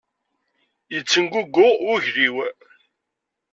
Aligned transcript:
Yettengugu 0.93 1.65
wugel-iw. 1.85 2.35